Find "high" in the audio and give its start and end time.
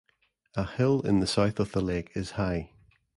2.31-2.71